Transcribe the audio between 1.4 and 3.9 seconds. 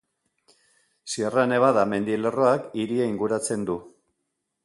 Nevada mendilerroak hiria inguratzen du.